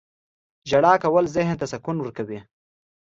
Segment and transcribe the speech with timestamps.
[0.69, 2.39] •ژړا کول ذهن ته سکون ورکوي.